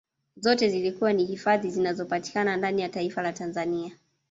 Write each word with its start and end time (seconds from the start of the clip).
Zote 0.37 0.69
zikiwa 0.69 1.13
ni 1.13 1.25
hifadhi 1.25 1.69
zinazopatikana 1.69 2.57
ndani 2.57 2.81
ya 2.81 2.89
taifa 2.89 3.21
la 3.21 3.33
Tanzania 3.33 3.97